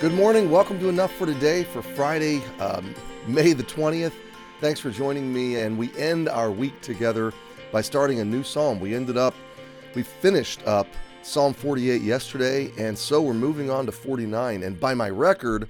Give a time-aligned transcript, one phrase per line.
[0.00, 0.48] Good morning.
[0.48, 2.94] Welcome to Enough for Today for Friday, um,
[3.26, 4.12] May the 20th.
[4.60, 5.56] Thanks for joining me.
[5.56, 7.32] And we end our week together
[7.72, 8.78] by starting a new psalm.
[8.78, 9.34] We ended up,
[9.96, 10.86] we finished up
[11.22, 14.62] Psalm 48 yesterday, and so we're moving on to 49.
[14.62, 15.68] And by my record,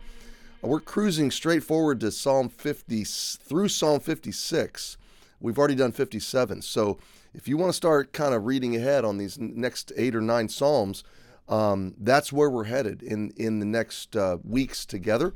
[0.61, 4.99] we're cruising straight forward to Psalm 50 through Psalm 56.
[5.41, 6.61] We've already done 57.
[6.61, 6.99] So
[7.33, 10.51] if you want to start kind of reading ahead on these next eight or nine
[10.51, 11.03] Psalms,
[11.49, 15.33] um, that's where we're headed in in the next uh, weeks together,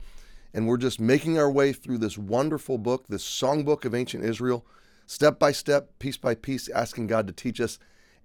[0.52, 4.66] and we're just making our way through this wonderful book, this songbook of ancient Israel,
[5.06, 7.78] step by step, piece by piece, asking God to teach us,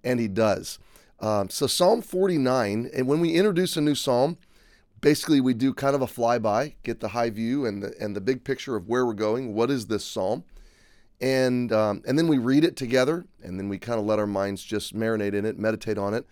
[0.04, 0.78] and He does.
[1.20, 4.36] Um, so Psalm 49, and when we introduce a new psalm,
[5.00, 8.20] basically we do kind of a flyby, get the high view and the and the
[8.20, 9.54] big picture of where we're going.
[9.54, 10.44] What is this psalm?
[11.22, 14.26] And um, and then we read it together, and then we kind of let our
[14.26, 16.26] minds just marinate in it, meditate on it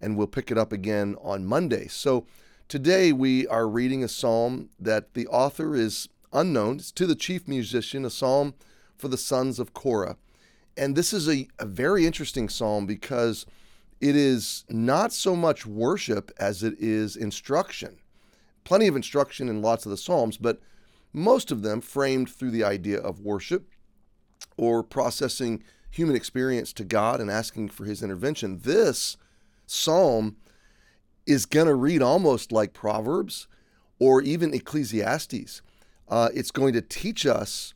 [0.00, 1.88] and we'll pick it up again on Monday.
[1.88, 2.26] So
[2.68, 6.76] today we are reading a psalm that the author is unknown.
[6.76, 8.54] It's to the chief musician, a psalm
[8.96, 10.16] for the sons of Korah.
[10.76, 13.46] And this is a, a very interesting psalm because
[14.00, 17.96] it is not so much worship as it is instruction.
[18.64, 20.60] Plenty of instruction in lots of the psalms, but
[21.12, 23.70] most of them framed through the idea of worship
[24.58, 28.60] or processing human experience to God and asking for his intervention.
[28.62, 29.16] This
[29.66, 30.36] psalm
[31.26, 33.48] is going to read almost like Proverbs
[33.98, 35.62] or even Ecclesiastes.
[36.08, 37.74] Uh, it's going to teach us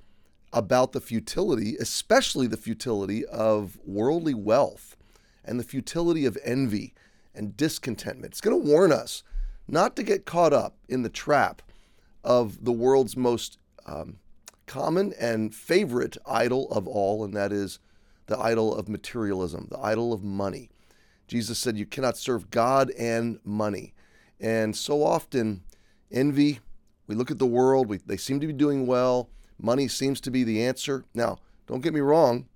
[0.52, 4.96] about the futility, especially the futility of worldly wealth
[5.44, 6.94] and the futility of envy
[7.34, 8.32] and discontentment.
[8.32, 9.22] It's going to warn us
[9.68, 11.62] not to get caught up in the trap
[12.22, 14.18] of the world's most um,
[14.66, 17.78] common and favorite idol of all, and that is
[18.26, 20.70] the idol of materialism, the idol of money.
[21.30, 23.94] Jesus said you cannot serve God and money.
[24.40, 25.62] And so often,
[26.10, 26.58] envy,
[27.06, 30.30] we look at the world, we, they seem to be doing well, money seems to
[30.32, 31.04] be the answer.
[31.14, 32.48] Now, don't get me wrong,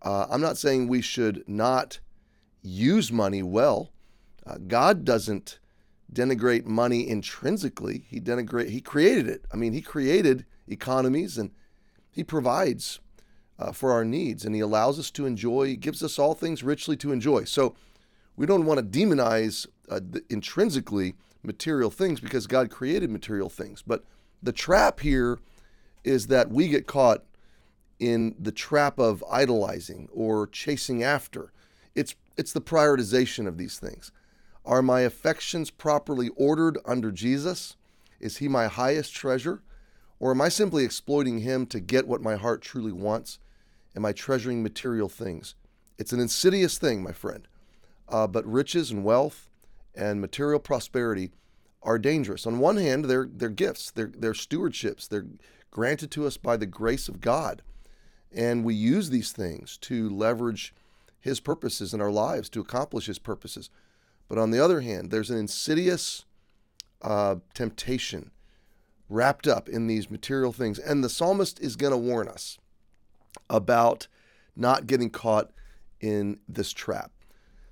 [0.00, 2.00] uh, I'm not saying we should not
[2.62, 3.90] use money well.
[4.46, 5.58] Uh, God doesn't
[6.10, 8.06] denigrate money intrinsically.
[8.08, 9.44] He denigrate he created it.
[9.52, 11.50] I mean, he created economies and
[12.10, 13.00] he provides
[13.58, 16.62] uh, for our needs and he allows us to enjoy, he gives us all things
[16.62, 17.44] richly to enjoy.
[17.44, 17.74] So
[18.36, 23.82] we don't want to demonize uh, intrinsically material things because God created material things.
[23.86, 24.04] But
[24.42, 25.38] the trap here
[26.04, 27.24] is that we get caught
[27.98, 31.52] in the trap of idolizing or chasing after.
[31.94, 34.12] It's it's the prioritization of these things.
[34.64, 37.76] Are my affections properly ordered under Jesus?
[38.18, 39.62] Is he my highest treasure?
[40.18, 43.38] Or am I simply exploiting him to get what my heart truly wants?
[43.96, 45.54] Am I treasuring material things?
[45.98, 47.48] It's an insidious thing, my friend.
[48.10, 49.48] Uh, but riches and wealth
[49.94, 51.30] and material prosperity
[51.82, 52.46] are dangerous.
[52.46, 55.26] On one hand, they're, they're gifts, they're, they're stewardships, they're
[55.70, 57.62] granted to us by the grace of God.
[58.32, 60.74] And we use these things to leverage
[61.20, 63.70] His purposes in our lives, to accomplish His purposes.
[64.28, 66.24] But on the other hand, there's an insidious
[67.02, 68.30] uh, temptation
[69.08, 70.78] wrapped up in these material things.
[70.78, 72.58] And the psalmist is going to warn us
[73.48, 74.06] about
[74.54, 75.50] not getting caught
[76.00, 77.10] in this trap.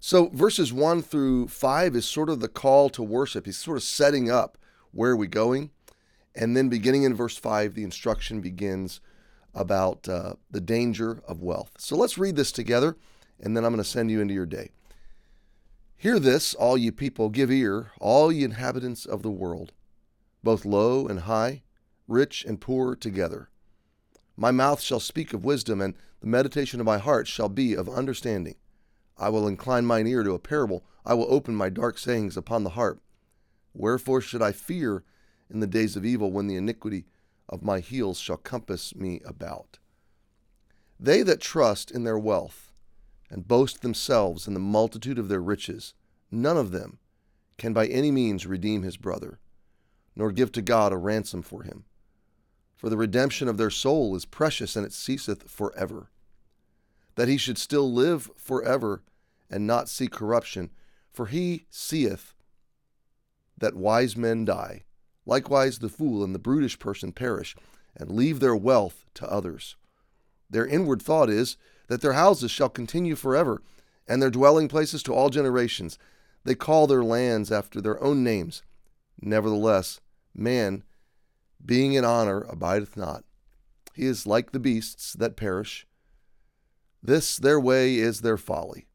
[0.00, 3.46] So verses 1 through 5 is sort of the call to worship.
[3.46, 4.56] He's sort of setting up
[4.92, 5.70] where are we going.
[6.34, 9.00] And then beginning in verse 5, the instruction begins
[9.54, 11.72] about uh, the danger of wealth.
[11.78, 12.96] So let's read this together,
[13.40, 14.70] and then I'm going to send you into your day.
[15.96, 19.72] Hear this, all ye people, give ear, all ye inhabitants of the world,
[20.44, 21.62] both low and high,
[22.06, 23.48] rich and poor together.
[24.36, 27.88] My mouth shall speak of wisdom, and the meditation of my heart shall be of
[27.88, 28.54] understanding.
[29.18, 30.84] I will incline mine ear to a parable.
[31.04, 33.02] I will open my dark sayings upon the harp.
[33.74, 35.02] Wherefore should I fear
[35.50, 37.06] in the days of evil when the iniquity
[37.48, 39.78] of my heels shall compass me about?
[41.00, 42.72] They that trust in their wealth
[43.30, 45.94] and boast themselves in the multitude of their riches,
[46.30, 46.98] none of them
[47.56, 49.38] can by any means redeem his brother,
[50.14, 51.84] nor give to God a ransom for him.
[52.76, 56.10] For the redemption of their soul is precious, and it ceaseth for ever
[57.18, 59.02] that he should still live forever
[59.50, 60.70] and not see corruption,
[61.10, 62.32] for he seeth
[63.58, 64.84] that wise men die.
[65.26, 67.56] Likewise, the fool and the brutish person perish,
[67.96, 69.74] and leave their wealth to others.
[70.48, 71.56] Their inward thought is
[71.88, 73.62] that their houses shall continue forever,
[74.06, 75.98] and their dwelling places to all generations.
[76.44, 78.62] They call their lands after their own names.
[79.20, 80.00] Nevertheless,
[80.36, 80.84] man,
[81.66, 83.24] being in honor, abideth not.
[83.92, 85.84] He is like the beasts that perish.
[87.02, 88.88] This their way is their folly.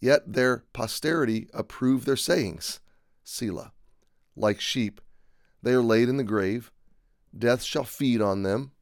[0.00, 2.80] Yet their posterity approve their sayings.
[3.22, 3.72] Selah.
[4.36, 5.00] Like sheep,
[5.62, 6.72] they are laid in the grave.
[7.36, 8.72] Death shall feed on them,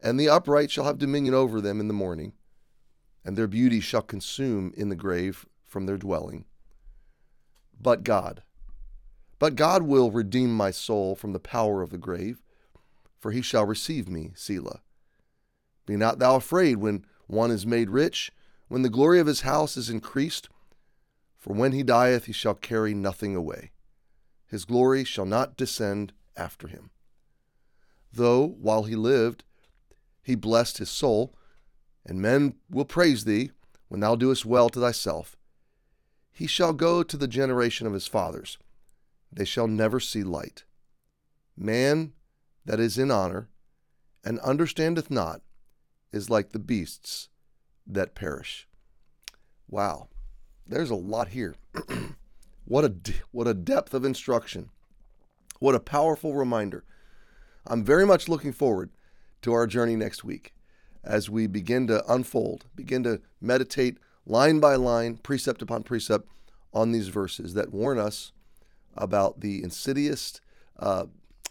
[0.00, 2.32] and the upright shall have dominion over them in the morning,
[3.24, 6.44] and their beauty shall consume in the grave from their dwelling.
[7.78, 8.42] But God,
[9.38, 12.42] but God will redeem my soul from the power of the grave,
[13.18, 14.80] for he shall receive me, Selah.
[15.84, 18.32] Be not thou afraid when one is made rich,
[18.68, 20.48] when the glory of his house is increased,
[21.36, 23.70] for when he dieth he shall carry nothing away.
[24.46, 26.90] His glory shall not descend after him.
[28.12, 29.44] Though, while he lived,
[30.22, 31.34] he blessed his soul,
[32.04, 33.50] and men will praise thee
[33.88, 35.36] when thou doest well to thyself,
[36.32, 38.58] he shall go to the generation of his fathers
[39.32, 40.64] they shall never see light.
[41.56, 42.12] Man
[42.64, 43.48] that is in honor
[44.24, 45.42] and understandeth not
[46.16, 47.28] is like the beasts
[47.86, 48.66] that perish.
[49.68, 50.08] Wow,
[50.66, 51.54] there's a lot here.
[52.64, 52.94] what a
[53.30, 54.70] what a depth of instruction.
[55.60, 56.84] What a powerful reminder.
[57.66, 58.90] I'm very much looking forward
[59.42, 60.54] to our journey next week
[61.04, 66.28] as we begin to unfold, begin to meditate line by line, precept upon precept
[66.72, 68.32] on these verses that warn us
[68.96, 70.40] about the insidious
[70.78, 71.06] uh,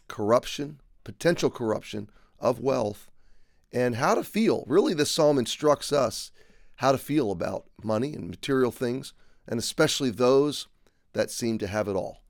[0.07, 2.09] corruption, potential corruption
[2.39, 3.09] of wealth,
[3.71, 4.63] and how to feel.
[4.67, 6.31] Really, this psalm instructs us
[6.77, 9.13] how to feel about money and material things,
[9.47, 10.67] and especially those
[11.13, 12.21] that seem to have it all,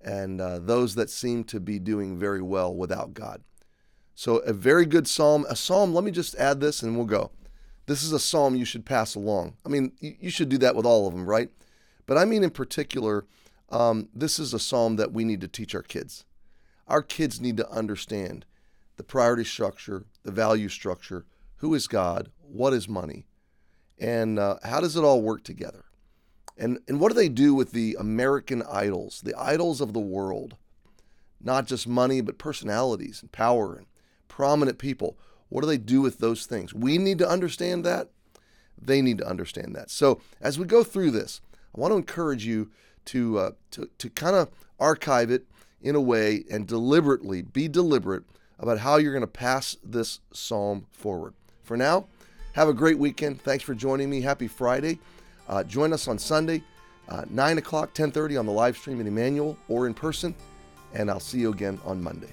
[0.00, 3.42] and uh, those that seem to be doing very well without God.
[4.14, 5.44] So, a very good psalm.
[5.48, 7.30] A psalm, let me just add this and we'll go.
[7.84, 9.56] This is a psalm you should pass along.
[9.64, 11.50] I mean, you should do that with all of them, right?
[12.06, 13.26] But I mean, in particular,
[13.68, 16.24] um, this is a psalm that we need to teach our kids.
[16.88, 18.44] Our kids need to understand
[18.96, 21.24] the priority structure, the value structure,
[21.56, 23.26] who is God, what is money,
[23.98, 25.84] and uh, how does it all work together?
[26.58, 30.56] And, and what do they do with the American idols, the idols of the world?
[31.40, 33.86] Not just money, but personalities and power and
[34.28, 35.18] prominent people.
[35.48, 36.72] What do they do with those things?
[36.72, 38.08] We need to understand that.
[38.80, 39.90] They need to understand that.
[39.90, 41.40] So, as we go through this,
[41.74, 42.70] I want to encourage you
[43.06, 45.46] to uh, to to kind of archive it
[45.80, 48.24] in a way and deliberately be deliberate
[48.58, 51.34] about how you're going to pass this psalm forward.
[51.62, 52.06] For now,
[52.52, 53.42] have a great weekend.
[53.42, 54.20] Thanks for joining me.
[54.20, 54.98] Happy Friday.
[55.48, 56.62] Uh, join us on Sunday,
[57.08, 60.34] uh, 9 o'clock, 10:30 on the live stream in Emmanuel or in person,
[60.92, 62.32] and I'll see you again on Monday.